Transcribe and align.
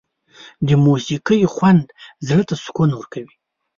د 0.67 0.69
موسيقۍ 0.85 1.41
خوند 1.53 1.85
زړه 2.27 2.43
ته 2.49 2.55
سکون 2.63 2.89
ورکوي. 2.95 3.35